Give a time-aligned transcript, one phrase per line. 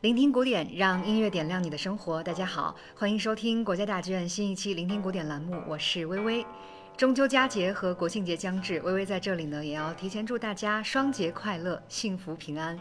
[0.00, 2.22] 聆听古典，让音乐点亮你的生活。
[2.22, 6.46] 大家好，欢迎收听国家大剧院新一期《聆听古典》栏目，我是微微。
[6.96, 12.78] 中秋佳节和国庆节将至，微微在这里呢，也要提前祝大家双节快乐，幸福平安。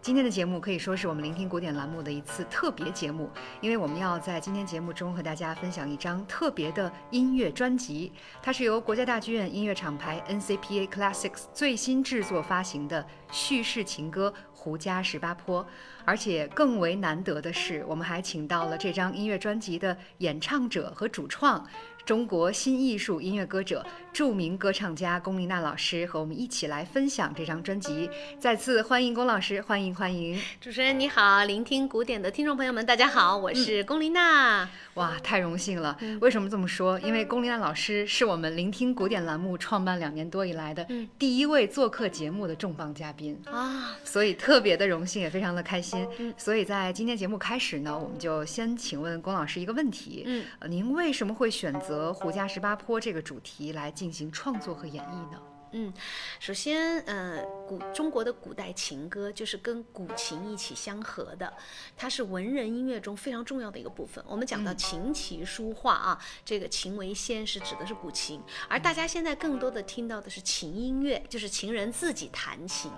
[0.00, 3.28] 今天的节目可以说是我们聆听古典栏目的一次特别节目，
[3.60, 15.62] 因为我们要在今天节目中和大家分享一张特别的音乐专辑，它是由国家大剧院音乐厂牌 NCPA Classics 最新制作发行的叙事情歌《胡家十八坡》，
[16.04, 21.66] 而且更为难得的是，我们还请到了这张音乐专辑的演唱者和主创。
[22.08, 28.08] 中国新艺术音乐歌者、著名歌唱家龚琳娜老师和我们一起来分享这张专辑。
[28.40, 30.40] 再次欢迎龚老师，欢迎欢迎！
[30.58, 34.66] 主持人你好，聆听古典的听众朋友们，大家好，我是龚琳娜。
[34.94, 35.98] 哇，太荣幸了！
[36.22, 36.98] 为什么这么说？
[37.00, 40.84] 因为龚琳娜老师是我们聆听古典栏目创办两年多以来的
[41.18, 46.08] 第一位做客节目的重磅嘉宾啊，所以特别的荣幸，也非常的开心。
[46.38, 51.97] 所以在今天节目开始呢，我们就先请问龚老师一个问题：嗯，您为什么会选择？
[52.12, 55.42] 《胡家十八坡》这个主题来进行创作和演绎呢？
[55.72, 55.92] 嗯，
[56.40, 61.52] 首先，呃，古中国的古代情歌就是跟古琴一起相合的，
[61.94, 64.24] 它是文人音乐中非常重要的一个部分。
[64.26, 72.90] 我们讲到琴棋书画啊，这个琴为先是指的是古琴，而大家现在更多的听到的是琴音乐，就是琴人自己弹琴。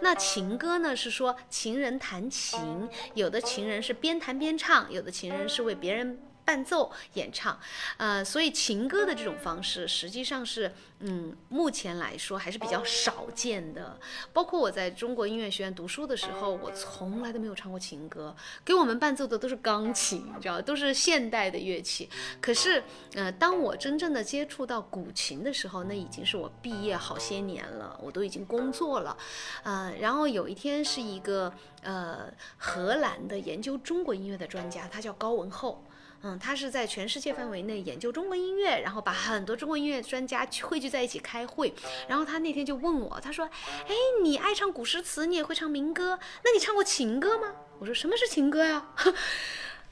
[0.00, 6.20] 那情歌呢，是说情人弹琴，有的情人是边弹边唱，有的情人是为别人。
[6.44, 7.58] 伴奏演唱，
[7.96, 13.98] 呃，所以情歌的这种方式实际上是，嗯，目前来说还是比较少见的。
[14.32, 18.34] 包括我在中国音乐学院读书的时候，我从来都没有唱过情歌，
[18.64, 22.08] 给我们伴奏的都是钢琴，你知道，都是现代的乐器。
[22.40, 22.82] 可是，
[23.14, 29.16] 呃，当我真正的接触到古琴的时候，那已经是我毕业好些年了，我都已经工作了，
[29.62, 31.52] 呃，然后有一天是一个
[31.82, 35.82] 呃荷兰的研究中国音乐的专家，他叫高文厚。
[36.22, 41.74] 嗯，他是在全世界范围内研究中国音乐，然后把很多中国音乐专家汇聚在一起开会。
[42.08, 43.44] 然后他那天就问我，他说
[43.88, 48.88] ：“哎，你爱唱古诗词，你也会唱民歌，那你唱过情歌吗？”我说：“什么是情歌呀？”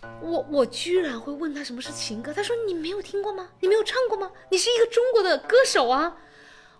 [0.22, 2.32] 我我居然会问他什么是情歌？
[2.32, 3.50] 他说：“你没有听过吗？
[3.60, 4.30] 你没有唱过吗？
[4.50, 6.16] 你是一个中国的歌手啊！”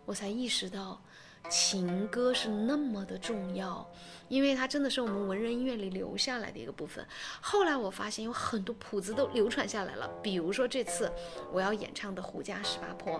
[0.06, 1.03] 我才意识到，
[1.49, 3.89] 情歌是那么的重要。
[4.28, 7.05] 因为它真的是我们文人音乐里留下来的一个部分。
[7.41, 11.11] 后来我发现有很多谱子都流传下来了，比如说这次
[11.50, 13.19] 我要演唱的《胡家十八坡》，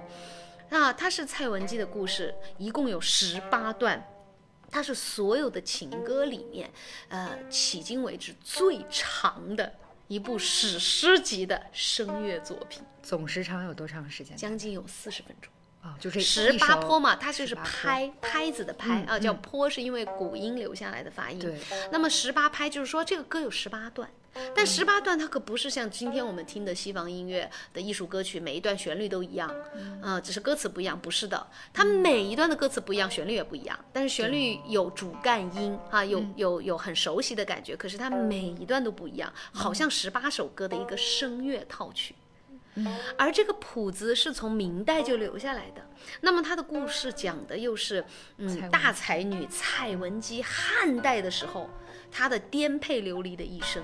[0.69, 4.01] 那，它是蔡文姬的故事，一共有十八段，
[4.71, 6.71] 它是所有的情歌里面，
[7.09, 9.75] 呃，迄今为止最长的
[10.07, 12.85] 一部史诗级的声乐作品。
[13.03, 14.37] 总时长有多长时间？
[14.37, 15.53] 将近有四十分钟。
[15.83, 21.39] 啊，就这十八坡嘛，它就是拍拍子的拍啊，叫坡是因为古音留下来的发音。
[21.39, 21.59] 对。
[21.91, 24.11] 那么十八拍就是说这个歌有十八段，
[24.55, 29.51] 但十八段它可不是像今天我们听的西方音乐的艺术歌曲，每一段旋律都一样，
[30.03, 42.15] 啊，只是歌词不一样，不是的，它每一段的歌词不一样，旋律也不一样，但是旋律有主干音啊，有有有很熟悉的感觉，可是它每一段都不一样，好像十八首歌的一个声乐套曲。
[43.17, 45.85] 而这个谱子是从明代就留下来的，
[46.21, 48.05] 那么它的故事讲的又是，
[48.39, 51.69] 嗯，大才女蔡文姬汉代的时候，
[52.11, 53.83] 她的颠沛流离的一生，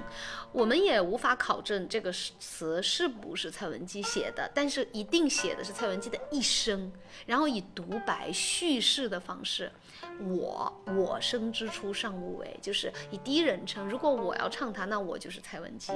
[0.52, 6.90] 我们也无法考证这个词是不是蔡文姬写的，但是一定写的是蔡文姬的一生，
[7.26, 9.70] 然后以独白叙事的方式。
[10.20, 13.88] 我我生之初尚无为，就是以第一人称。
[13.88, 15.92] 如果我要唱它，那我就是蔡文姬。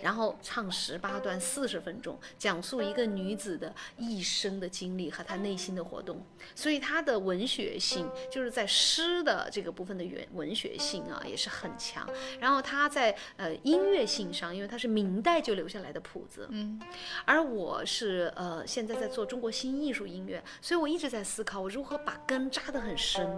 [0.00, 6.24] 然后唱十八段四十分钟，讲述一个女子的一生的经历和她内心的活动。
[6.54, 12.08] 所以她的文学性，就是在诗的这个部分的原文学性啊，也是很强。
[12.38, 16.80] 然后她在呃音乐性上，因为她是明代就留下来的谱子，嗯。
[17.24, 23.28] 而我是呃现在在做中国新艺术音乐，所以我一直在思考我如何把根扎得很深。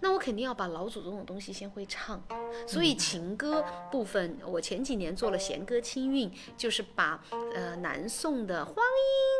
[0.00, 2.22] 那我肯定要把老祖宗的东西先会唱，
[2.66, 7.22] 所以情歌部分，我前几年做了弦歌清韵，就是把
[7.54, 9.33] 呃南宋的黄莺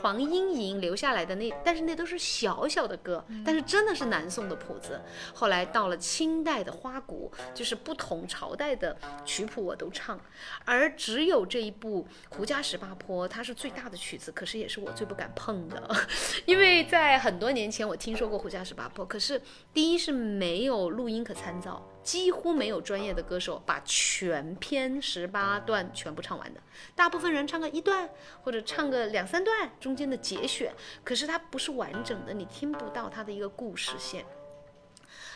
[0.00, 5.00] 黄莺黄莺莺留下来的那，但是那都是小小的歌，但是真的是南宋的谱子。
[5.34, 10.20] 后来到了清代的花鼓，就是不同朝代的曲谱我都唱，
[10.64, 12.06] 而只有这一部
[12.36, 15.88] 《胡家十八坡》，它是最大的曲子，可是也是我最不敢碰的，
[16.46, 19.40] 因为在很多年前我听说过《胡家十八坡》，可是。
[19.74, 21.86] 第一是没有录音可参照。
[22.08, 26.60] 几乎没有专业的歌手把全篇十八段全部唱完的。
[26.94, 28.08] 大部分人唱个一段，
[28.40, 30.74] 或者唱个两三段中间的节选，
[31.04, 34.24] 可是它不是完整的，你听不到它的一个故事线。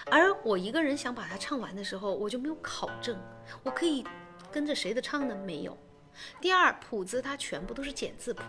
[0.06, 3.20] 而我一个人想把它唱完的时候，我就没有考证，
[3.62, 4.02] 我可以
[4.50, 5.36] 跟着谁的唱呢？
[5.44, 5.76] 没有。
[6.40, 8.42] 第二，谱子它全部都是简字谱。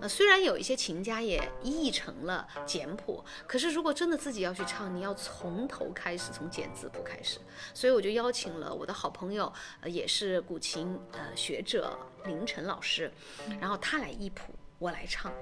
[0.00, 7.38] 呃，虽然有一些琴家也译成了简谱，可是如果真的自己要去唱，你要从头开始，从简字谱开始。
[7.74, 13.12] 所以我就邀请了我的好朋友，呃，也是古琴呃学者林晨老师，
[13.60, 15.32] 然后他来译谱，我来唱。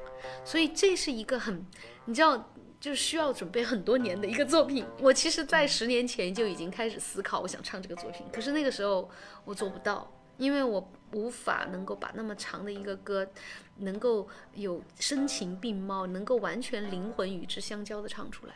[0.44, 1.64] 所以这是一个很，
[2.04, 4.84] 你知道，就是需要准备很多年的一个作品。
[5.00, 9.08] 我其实，在十年前就已经开始思考，我想唱这个作品，可是那个时候
[9.44, 10.10] 我做不到。
[10.38, 13.28] 因为我无法能够把那么长的一个歌，
[13.76, 18.54] 能够有声情并茂，能够完全灵魂与之相交的唱出来。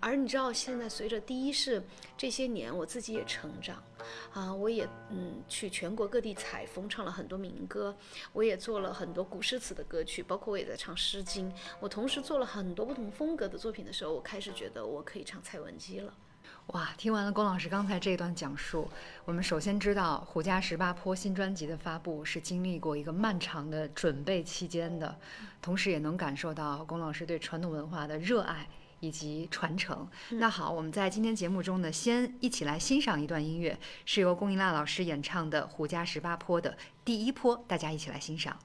[0.00, 1.80] 而你知道，现在随着第一是
[2.16, 3.80] 这些年我自己也成长，
[4.32, 7.96] 啊，我也嗯去全国各地采风，唱了很多民歌，
[8.32, 11.48] 我也做了很多古诗词的歌曲，包括我也在唱《诗经》。
[11.78, 16.12] 我同时做了很多不同风格的作品的时候，我开始觉得我可以唱蔡文姬了。
[16.68, 18.88] 哇，听完了龚老师刚才这段讲述，
[19.24, 25.16] 我们首先知道《胡家十八坡》新专辑的发布是经历过一个漫长的准备期间的，
[25.60, 28.66] 同时也能感受到龚老师对传统文化的热爱
[29.00, 30.08] 以及传承。
[30.30, 38.56] 那好，我们在今天节目中呢，先一起来欣赏一段音乐，是由龚一娜老师演唱的《胡家十八坡》的第一坡，大家一起来欣赏。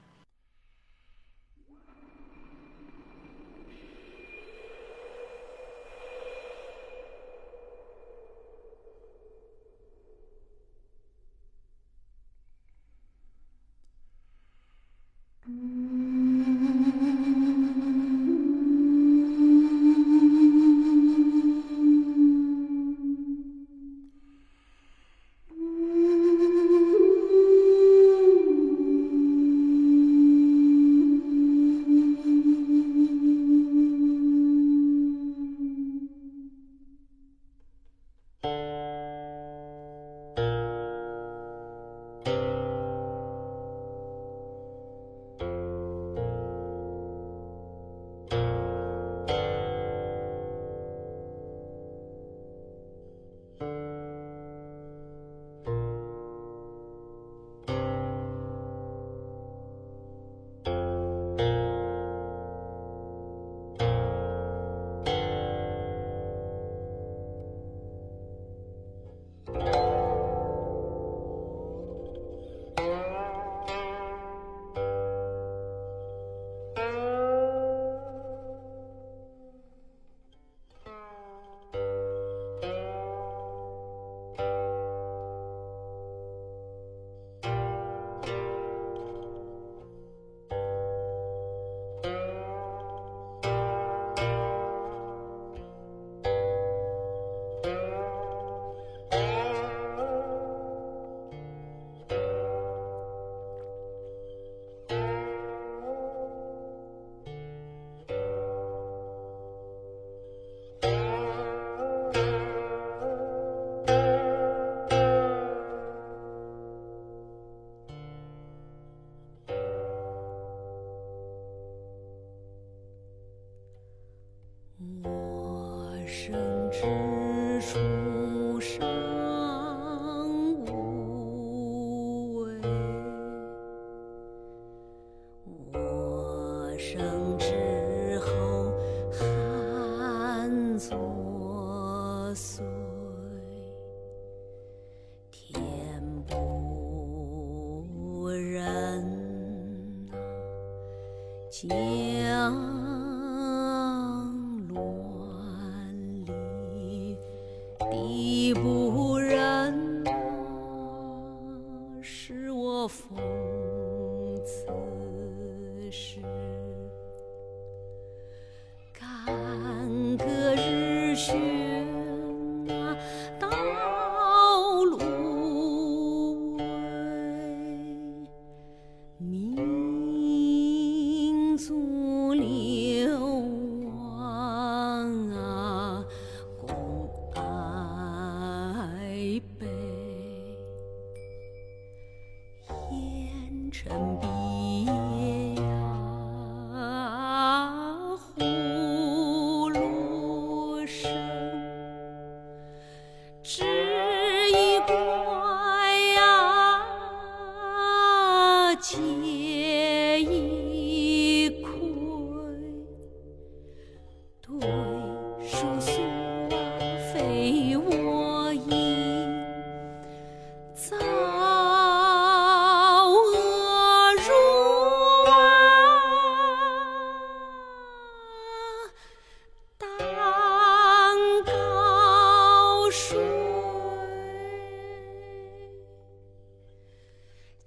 [136.90, 137.57] 生之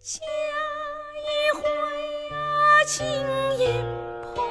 [0.04, 1.62] 家一回
[2.32, 3.06] 啊，情
[3.60, 3.68] 也
[4.34, 4.44] 破，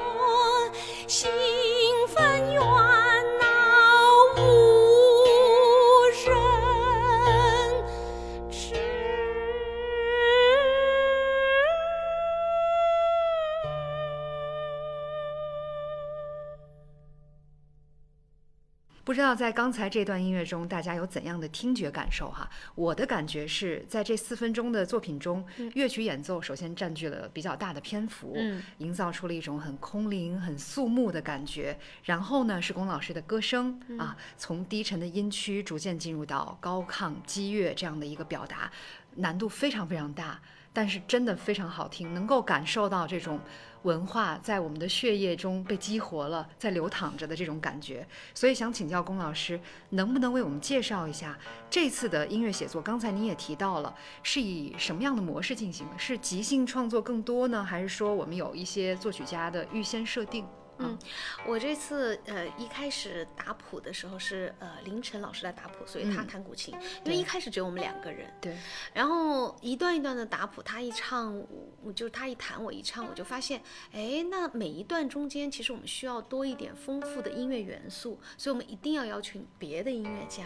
[19.31, 22.51] 道在刚才这段音乐中，大家有怎样的听觉感受哈？
[22.75, 25.45] 我的感觉是在这四分钟的作品中，
[25.75, 31.79] 乐曲演奏首先占据了比较大的篇幅，嗯营造出了一种很空灵、很肃穆的感觉。
[32.03, 38.69] 然后呢，是龚老师的歌声、啊，从低沉的音区逐渐进入到高亢激越这样的一个表达，
[39.15, 40.41] 难度非常非常大。
[40.73, 43.41] 但是真的非常好听，能够感受到这种
[43.83, 48.07] 文化在我们的血液中被激活了，在流淌着的这种感觉。
[48.35, 49.59] 所以想请教龚老师，
[49.91, 51.37] 能不能为我们介绍一下
[51.69, 52.81] 这次的音乐写作？
[52.81, 55.99] 刚才您也提到了，是以什么样的模式进行的？
[55.99, 60.47] 是即兴创作更多呢，还是说我们有一些作曲家的预先设定？
[60.81, 60.99] 嗯，
[61.47, 66.31] 我这次呃一开始打谱的时候是呃凌晨老师来打谱，所以他嗯。
[66.31, 66.73] 弹古琴，
[67.05, 68.57] 因为一开始只有我们两个人，对，
[68.95, 71.45] 然后一段一段的打谱，他一唱，
[71.83, 73.61] 我就是他一弹我一唱，我就发现，
[73.91, 80.45] 哎，那每一段中间其实我们需要多一点丰富的音乐元素，所以我们一定要邀请别的音乐家，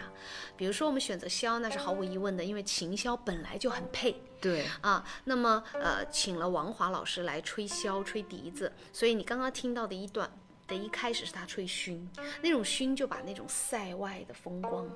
[0.57, 4.23] 比如说我们选择箫，那是毫无疑问的，因为琴箫本来就很配。
[4.45, 10.31] 对，啊，那么呃，请了王华老师来吹箫、吹笛子，所以你刚刚听到的一段
[10.69, 12.07] 的一开始是他吹埙，
[12.43, 14.87] 那种埙就把那种塞外的风光。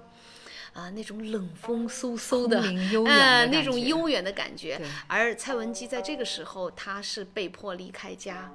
[0.74, 2.60] 啊，那种冷风嗖嗖的，
[3.10, 4.78] 呃，那种悠远的感觉。
[5.08, 8.52] 而蔡文姬在这个时候，她是被迫离开家，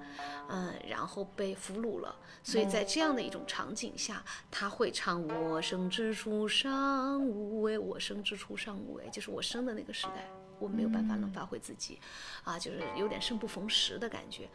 [0.47, 2.15] 嗯、然后被俘虏了。
[2.43, 10.29] 所以在这样的一种场景下，他会唱“我生之初尚无为，我生之初尚无为”，就是我生的那个时代，
[10.63, 11.99] 我没有办法能发挥自己，
[12.45, 14.47] 啊，就是有点生不逢时的感觉。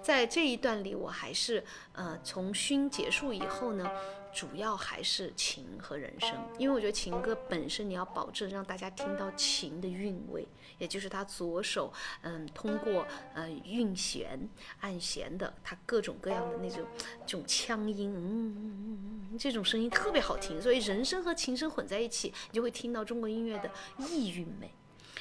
[0.00, 3.90] 在这一段里，我还是呃，从熏结束以后呢，
[4.32, 10.46] 主要还是情和人声，因为我觉得情歌本身你要保证让大家听到情的韵味，
[10.78, 11.92] 也就是他左手
[12.22, 13.04] 嗯通过
[13.34, 14.48] 呃韵弦
[14.80, 16.86] 按弦的，他各种各样的那种
[17.26, 24.70] 这种腔音，嗯嗯嗯嗯，这种声音特别好听，所以人声和琴声混在一起，你就会听到中国音乐的意韵美。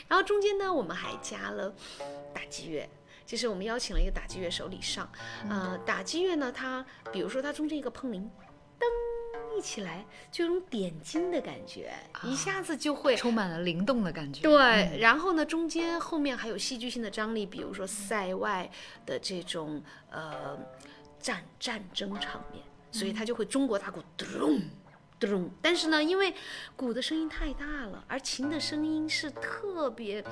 [0.07, 1.73] 然后中间呢，我们还加了
[2.33, 2.89] 打击乐。
[3.25, 5.09] 就是我们邀请了一个打击乐手李尚，
[5.49, 8.29] 呃，打击乐呢，它比如说它中间一个碰铃，
[8.79, 14.43] 噔一起来，就有种点睛的感觉，一下子就会充满了灵动的感觉。
[14.43, 18.69] 对，然后呢，中间后面还有戏剧性的张力，比如说塞外
[19.07, 20.55] 的这种呃
[21.19, 24.61] 战战争场面，所以它就会中国大鼓咚
[25.19, 25.49] 咚。
[25.61, 26.33] 但是呢，因为
[26.75, 30.23] 鼓的声音太大了，而琴的声音是特别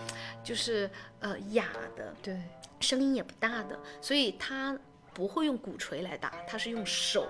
[0.43, 2.41] 就是呃哑的，对，
[2.79, 4.77] 声音也不大的，所以它
[5.13, 7.27] 不会用鼓槌来打，它是用手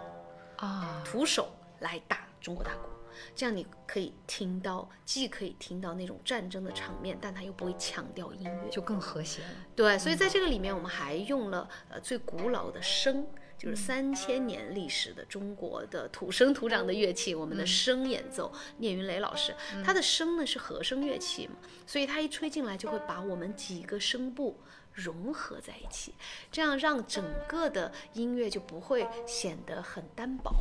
[0.58, 2.90] 啊，徒手来打中国大鼓，
[3.36, 8.70] 这样你可以听到，既可以听到那种战争的场面，但它又不会强调音乐。
[8.70, 9.50] 就更和谐了。
[9.76, 13.24] 对，所以在这个里面，我们还用了呃最古老的笙，
[13.64, 19.56] 就是三千年历史的中国的土生土长的乐器，我们的笙演奏，聂云雷老师，
[19.86, 21.54] 他的笙呢是和声乐器嘛，
[21.88, 24.60] 所以他一吹进来就会把我们几个声部。
[24.96, 26.14] 融合在一起，
[26.52, 30.54] 这样让整个的音乐就不会显得很单薄，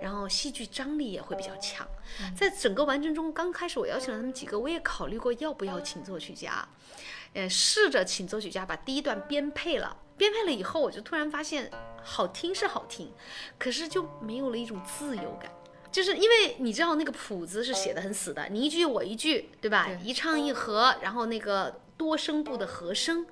[0.00, 1.86] 然后戏剧张力也会比较强。
[2.34, 6.66] 在整个完成中，刚开始我邀请了他们几个，我也考虑过要不要请作曲家，
[7.34, 9.94] 呃，试着请作曲家把第一段编配了。
[10.16, 11.70] 编配了以后，我就突然发现，
[12.02, 13.12] 好听是好听，
[13.58, 15.50] 可是就没有了一种自由感。
[15.92, 19.86] 就是因为你知道那个谱子是写的很死的，你一句我一句，对吧？
[19.86, 23.26] 对一唱一和，然后那个多声部的和声，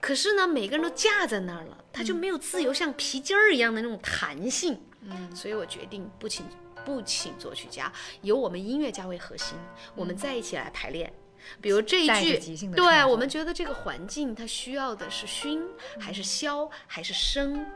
[0.00, 4.80] 可是呢，每个人都架在那儿了，他就没有自由，像皮筋儿一样的那种弹性。
[5.00, 6.46] 嗯，所以我决定不请
[6.84, 9.58] 不请作曲家，由我们音乐家为核心，
[9.96, 11.12] 我们再一起来排练。
[11.60, 15.62] 比如这一句，对我们觉得这个环境它需要的是熏
[15.98, 17.66] 还是消还是声，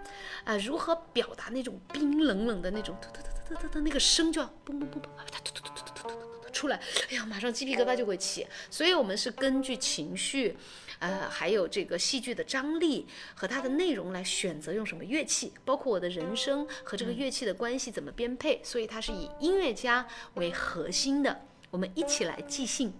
[0.44, 2.96] 啊，如何表达那种冰冷冷的那种？
[3.00, 8.46] 突突突突突突突那个声就要嘣嘣嘣嘣啪啪突突突突突突突出来，哎呀，马上鸡皮疙瘩就会起。
[8.70, 10.56] 所以我们是根据情绪，
[10.98, 18.60] 呃，还有这个戏剧的张力和它的内容来选择用什么乐器，包括我的人声和这个乐器的关系怎么编配。
[18.64, 22.92] 所以它是以音乐家为核心的，我们一起来即兴。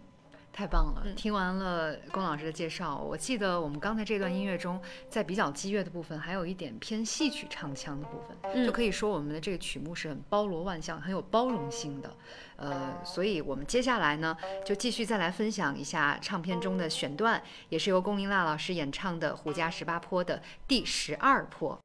[0.52, 1.04] 太棒了！
[1.14, 12.12] 听完了龚老师的介绍，我记得我们刚才这段音乐中，在比较激越的部分，还有一点偏戏曲唱腔的部分，就可以说我们的这个曲目是很包罗万象、很有包容性的。
[12.56, 21.78] 呃，所以我们接下来呢，就继续再来分享一下唱片中的选段，也是由龚琳娜老师演唱的《胡家十八坡》的第十二坡。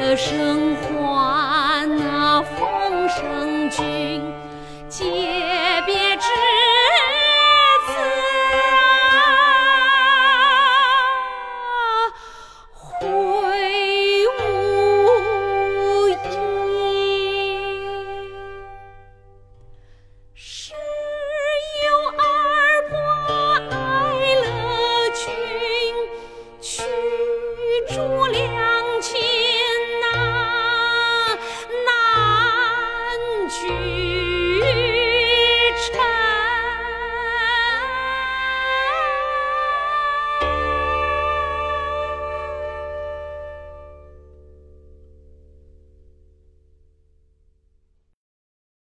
[0.00, 4.22] 的生还那丰盛君，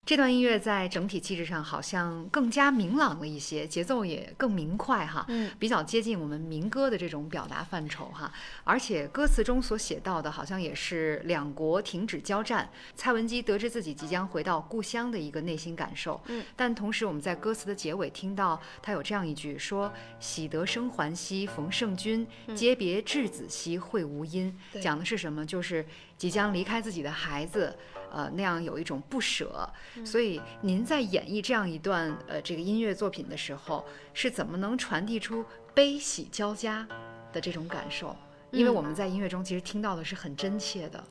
[0.06, 8.32] 这段音乐在整体气质上好像更加明朗了一些，节奏也更明快哈，嗯比较接近我们民歌的这种表达范畴哈。
[8.62, 16.20] 而且歌词中所写到的，好像也是两国停止交战，蔡文姬得知自己即将回到故乡的一个内心感受。
[16.26, 24.56] 嗯，但同时我们在歌词的结尾听到他有这样一句说：“喜得生还兮逢圣君，皆别稚子兮会无因。
[24.72, 25.44] 对讲的是什么？
[25.44, 25.84] 就是
[26.16, 27.76] 即将离开自己的孩子。
[28.16, 29.68] 呃，那样有一种不舍，
[30.02, 36.88] 所以您在演绎这样一段呃这个音乐作品的时候，是怎么能传递出悲喜交加
[37.30, 38.16] 的这种感受？
[38.52, 41.04] 因为嗯我们在音乐中其实听到的是很真切的，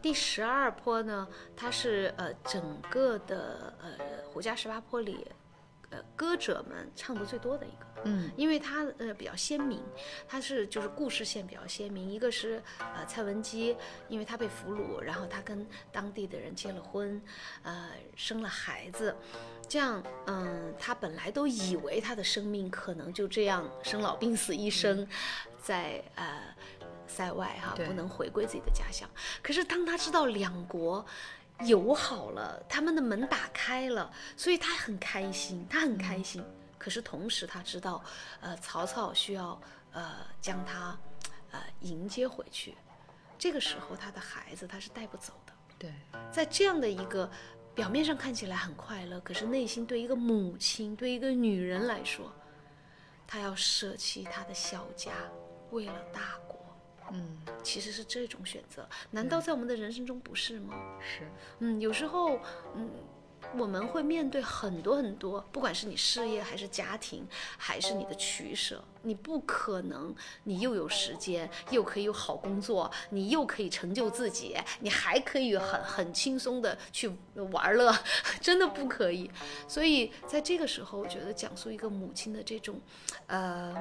[0.00, 3.88] 第十二坡呢，它是呃整个的呃
[4.32, 5.26] 胡家十八坡里，
[5.92, 7.86] 呃歌者们唱的最多的一个。
[8.04, 9.80] 嗯因为它呃比较鲜明，
[10.26, 12.10] 它是就是故事线比较鲜明。
[12.10, 13.76] 一个是呃蔡文姬，
[14.08, 17.22] 因为她被俘虏，然后她跟当地的人结了婚，
[17.62, 19.14] 呃生了孩子，
[19.68, 25.06] 这样嗯，她本来都以为她的生命可能就这样生老病死一生，
[25.62, 26.42] 在呃
[27.06, 29.08] 塞外哈对不能回归自己的家乡。
[29.40, 31.06] 可是当她知道两国。
[31.66, 36.44] 友好了，他们的门打开了，所以他很开心，他很开心。
[36.78, 38.02] 可是同时他知道，
[38.40, 39.60] 呃，曹操需要
[39.92, 40.98] 呃将他
[41.52, 42.76] 呃迎接回去，
[43.38, 45.52] 这个时候他的孩子他是带不走的。
[45.78, 45.92] 对，
[46.32, 47.30] 在这样的一个
[47.74, 52.32] 表面上看起来很快乐，可是内心对一个母亲，对一个女人来说，
[53.26, 55.12] 她要舍弃她的小家，
[55.70, 56.41] 为了大国，
[57.12, 58.88] 嗯其实是这种选择。
[59.10, 60.74] 难道在我们的人生中不是吗？
[61.00, 62.40] 是，嗯，有时候，
[62.74, 62.90] 嗯，
[63.56, 67.24] 我们会面对很多很多，不管是你事业还是家庭，
[67.56, 77.10] 还是你的取舍，你不可能，你又有时间，又可以有好工作，你又可以成就自己，你还可以很很轻松的去
[77.52, 77.94] 玩乐，
[78.40, 79.30] 真的不可以。
[79.68, 82.80] 所以在这个时候，我觉得讲述一个母亲的这种，
[83.28, 83.76] 呃。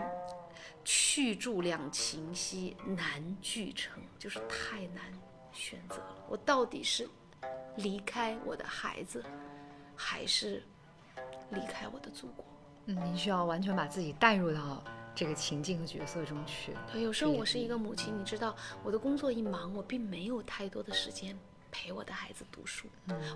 [0.83, 5.03] 去住两情兮难俱成，就是太难
[5.51, 6.25] 选择了。
[6.29, 7.07] 我到底是
[7.77, 9.23] 离开我的孩子，
[9.95, 10.63] 还是
[11.49, 12.45] 离开我的祖国？
[12.85, 16.73] 嗯，您需要完全把自己带入到这个情境和角色中去。
[16.91, 21.37] 对，有时候我是一个母亲，你知道，我的工作一忙，我并没有太多的时间
[21.71, 22.87] 陪我的孩子读书。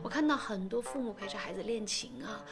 [0.04, 2.44] 我看到很多父母陪着孩子练琴啊，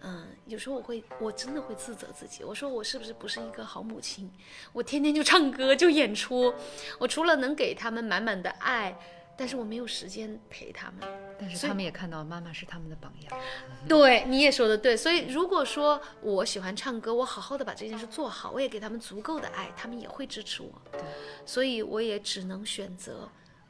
[0.00, 4.30] 嗯，有时候我会，我真的会自责自己，我说我是不是不是一个好母亲？
[4.72, 6.52] 我天天就唱歌就演出，
[6.98, 8.98] 我除了能给他们满满的爱，
[9.36, 11.08] 但是我没有时间陪他们。
[11.38, 13.40] 但是他们也看到妈妈是他们的榜样。
[13.86, 14.96] 对，你也说的对。
[14.96, 20.72] 所以如果说我喜欢唱歌，我好好的把这件事做好，我也给他们足够的爱，他们也会支持我。
[20.90, 21.02] 对，
[21.44, 23.28] 所以我也只能选择，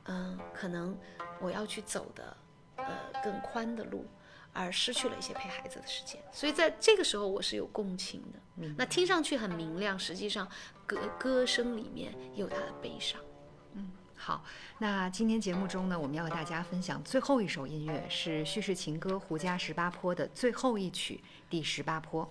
[0.09, 0.97] 嗯，可能
[1.41, 2.37] 我要去走的，
[2.77, 2.87] 呃，
[3.23, 4.07] 更宽的路，
[4.53, 6.21] 而失去了一些陪孩子的时间。
[6.33, 8.69] 所以在这个时候，我是有共情的。
[8.77, 10.49] 那听上去很明亮，实际上
[10.87, 13.21] 歌歌声里面有他的悲伤。
[13.75, 14.43] 嗯好，
[14.79, 22.27] 那今天节目中呢，我们要和大家分享最后一首音乐，是叙事情歌《胡家十八坡》的最后一曲《第十八坡》。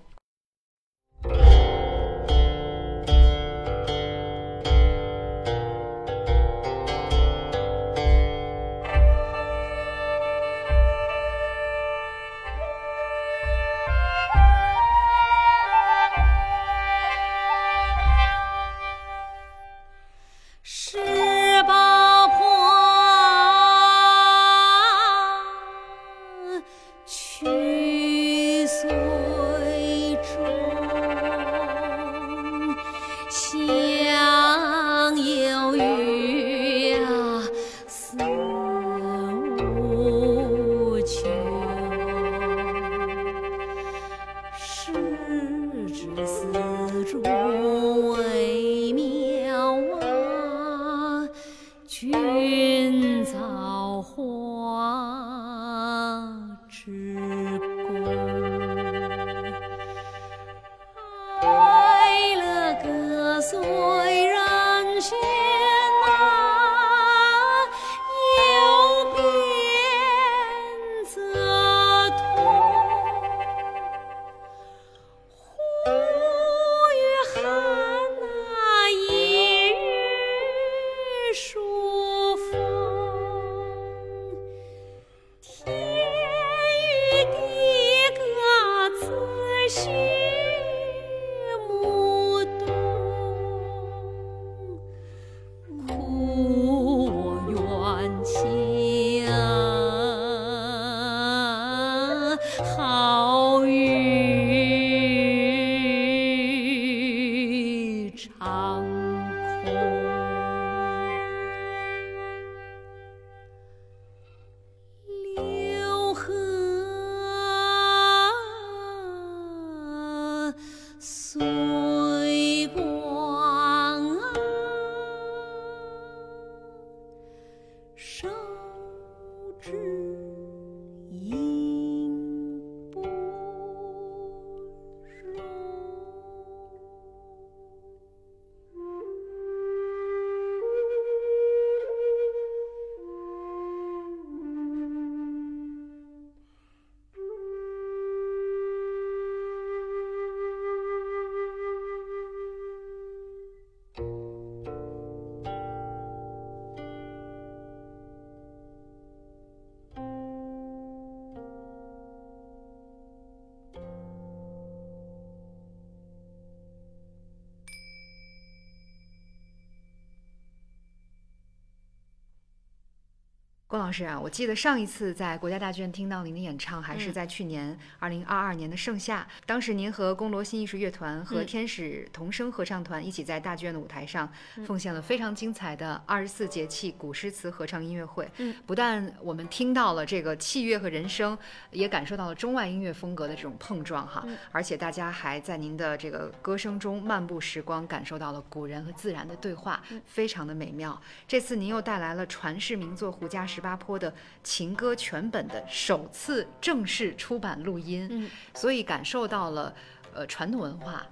[173.76, 179.28] 郭老师啊，我记得上一次在国家大剧院听到您的演唱，还是在去年二零二二年的盛夏。
[179.46, 184.32] 当时您和宫罗新艺术乐团和天使童声合唱团一起在大剧院的舞台上，
[184.66, 188.32] 奉献了非常精彩的二十四节气古诗词合唱音乐会。
[188.38, 191.38] 嗯，不但我们听到了这个器乐和人声，
[191.72, 194.26] 也感受到了中外音乐风格的这种碰撞哈。
[194.54, 200.98] 而且大家还在您的这个歌声中漫步时光，感受到了古人和自然的对话，非常的美妙。
[201.28, 209.73] 这次您又带来了传世名作《胡笳十八坡》的情歌全本的首次正式出版录音，嗯，所以感受到了
[210.13, 211.04] 呃传统文化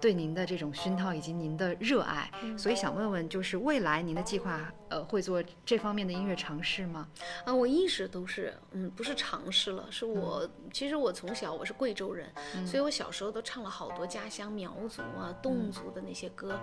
[0.00, 7.06] 对您的这种熏陶以及您的热爱，所以想问问，就是未来您的计划呃会做这方面的音乐尝试吗？
[7.44, 12.32] 啊，我一直都是，嗯，不是尝试了，是我、其实我从小我是贵州人，
[12.64, 16.58] 所以我小时候都唱了好多家乡苗族啊、侗族的那些歌。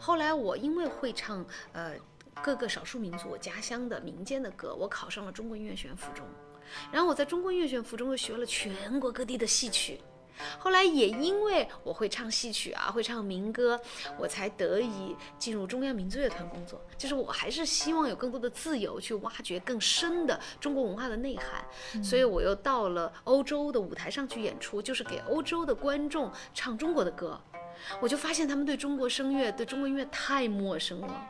[0.00, 1.92] 后来我因为会唱呃
[2.42, 6.24] 各个少数民族我家乡的民间的歌，我考上了中国音乐学院附中，
[6.92, 10.00] 然后我在中国音乐学院附中又学了全国各地的戏曲。
[10.56, 13.78] 后来也因为我会唱戏曲啊，会唱民歌，
[14.16, 16.80] 我才得以进入中央民族乐团工作。
[16.96, 27.40] 就是我还是希望有更多的自由去挖掘更深的中国文化的内涵，所以我又到了欧洲的舞台上去演出，就是给欧洲的观众唱中国的歌。
[28.00, 31.26] 我就发现他们对中国声乐、对中国音乐太陌生了。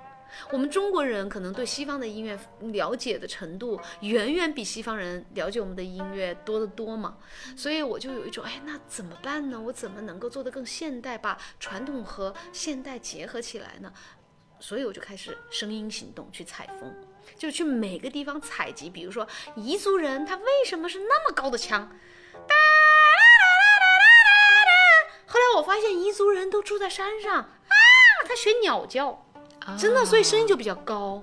[0.50, 2.38] 我们中国人可能对西方的音乐
[2.72, 7.18] 了解的程度，远远比西方人了解我们的音乐多得多嘛。
[7.56, 9.60] 所以我就有一种，哎，那怎么办呢？
[9.60, 13.92] 我怎么能够做得更现代，把传统和现代结合起来呢？
[14.60, 16.92] 所以我就开始声音行动，去采风，
[17.36, 18.90] 就去每个地方采集。
[18.90, 21.88] 比如说彝族人，他为什么是那么高的腔？
[25.26, 27.48] 后来我发现彝族人都住在山上啊，
[28.26, 29.24] 他学鸟叫。
[29.76, 31.22] 真的，所以声音就比较高，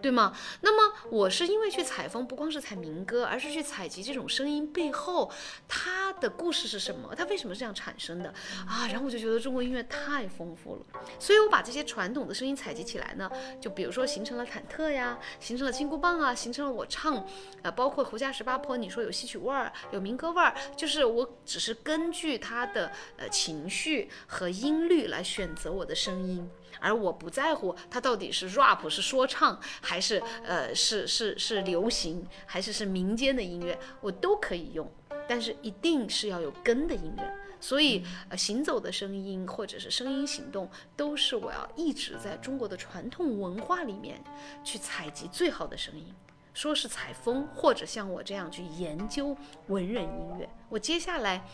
[0.00, 0.32] 对吗？
[0.60, 5.30] 那么我是因为去采风，不光是采民歌，而是去采集这种声音背后
[5.66, 8.28] 它的故事是什么，它为什么这样产生的
[8.66, 8.86] 啊？
[8.88, 10.82] 然后我就觉得中国音乐太丰富了，
[11.18, 13.28] 所以我把这些传统的声音采集起来呢，
[13.60, 17.26] 就比如说形成了忐忑呀，形成了金箍棒啊，形成了我唱，
[17.62, 26.48] 呃，包括胡家十八坡，你说有戏曲味儿，有民歌味儿，就是我只是根据它的呃情绪和音律来选择我的声音。
[26.80, 34.90] 而我不在乎它到底是 rap 是说唱，还是呃是是是流行，还是是民间的音乐，我都可以用，
[35.28, 37.34] 但是一定是要有根的音乐。
[37.60, 44.22] 所以呃行走的声音或者是声音行动，都是我要一直在中国的传统文化里面
[44.62, 46.14] 去采集最好的声音。
[46.54, 49.36] 说是采风，或者像我这样去研究
[49.68, 51.44] 文人音乐，我接下来。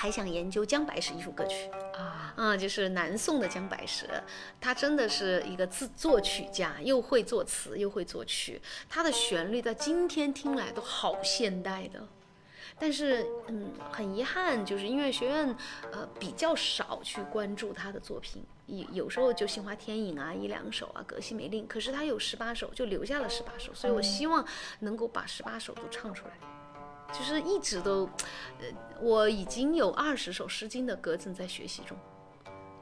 [0.00, 4.06] 还想研究姜白石艺术歌曲啊，嗯，就是南宋的姜白石，
[4.60, 12.06] 他真的是一个自作曲家，又会作词又会作曲，他的旋律在今天听来都好现代的。
[12.78, 15.56] 但是，嗯，很遗憾，就是音乐学院，
[15.90, 24.46] 呃，比较少去关注他的作品，有有时候就《杏花天影》啊，一两首啊，《格西梅令》，可是他有十八首，就留下了十八首，所以我希望
[24.78, 26.57] 能够把十八首都唱出来。
[27.12, 28.08] 就是一直都，
[28.60, 28.66] 呃，
[29.00, 31.96] 我已经有二十首《诗经》的歌正在学习中，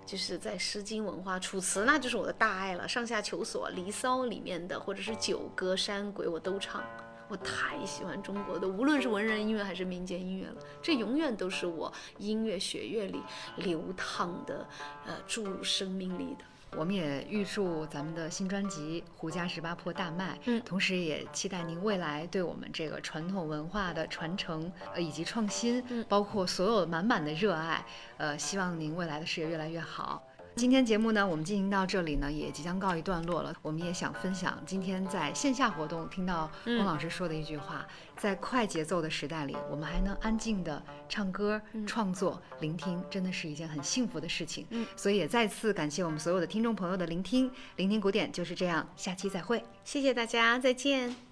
[0.04, 6.82] 就是在《诗经》文化，《楚辞》那就是我的大爱了，《上下求索》《离骚》里面的，或者是《九歌》《山鬼》，我都唱。
[7.28, 13.20] 我太喜欢中国的，无论是文人音乐还是民间音乐了，这永远都是我音乐血液里
[13.56, 14.64] 流淌的，
[15.04, 16.44] 呃，注入生命力的。
[16.72, 27.84] 我们也预祝咱们的新专辑《胡家十八坡》大卖，嗯，同时也期待您未来对我们这个传统文化的传承，呃，以及创新，嗯，包括所有满满的热爱，
[28.16, 30.22] 呃，希望您未来的事业越来越好。
[30.56, 33.54] 今天节目呢，我们进行到这里呢，也即将告一段落了。
[33.60, 44.66] 我们也想分享今天在线下活动听到龚老师说的一句话：在快节奏的时代里，我们还能安静的唱歌、创作、聆听，真的是一件很幸福的事情。
[44.70, 47.50] 嗯，所以也再次感谢我们所有的听众朋友的聆听。
[47.76, 49.62] 聆听古典就是这样，下期再会。
[49.84, 51.25] 谢谢大家，再见。